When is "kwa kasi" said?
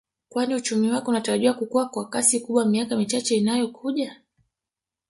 1.89-2.39